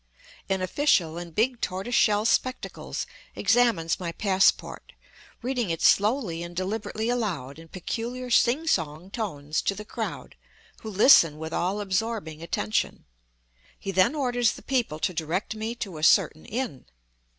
[0.49, 3.05] An official in big tortoise shell spectacles
[3.35, 4.93] examines my passport,
[5.43, 10.35] reading it slowly and deliberately aloud in peculiar sing song tones to the crowd,
[10.81, 13.05] who listen with all absorbing attention.
[13.77, 16.87] He then orders the people to direct me to a certain inn.